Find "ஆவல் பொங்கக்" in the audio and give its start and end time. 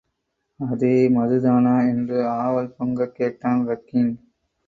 2.27-3.15